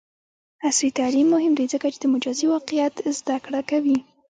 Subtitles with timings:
[0.67, 3.97] عصري تعلیم مهم دی ځکه چې د مجازی واقعیت زدکړه کوي.